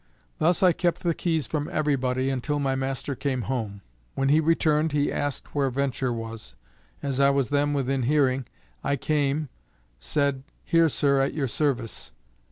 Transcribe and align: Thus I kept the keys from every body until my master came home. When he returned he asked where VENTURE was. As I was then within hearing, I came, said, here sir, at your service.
Thus 0.39 0.63
I 0.63 0.73
kept 0.73 1.03
the 1.03 1.13
keys 1.13 1.45
from 1.45 1.69
every 1.71 1.95
body 1.95 2.31
until 2.31 2.57
my 2.57 2.73
master 2.73 3.13
came 3.13 3.43
home. 3.43 3.81
When 4.15 4.29
he 4.29 4.39
returned 4.39 4.93
he 4.93 5.11
asked 5.11 5.53
where 5.53 5.69
VENTURE 5.69 6.11
was. 6.11 6.55
As 7.03 7.19
I 7.19 7.29
was 7.29 7.49
then 7.49 7.71
within 7.73 8.01
hearing, 8.01 8.47
I 8.83 8.95
came, 8.95 9.49
said, 9.99 10.41
here 10.63 10.89
sir, 10.89 11.21
at 11.21 11.35
your 11.35 11.47
service. 11.47 12.11